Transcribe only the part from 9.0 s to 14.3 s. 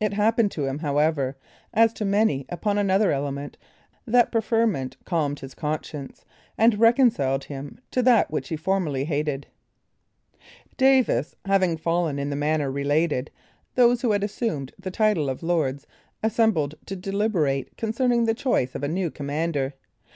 hated. Davis having fallen in the manner related, those who had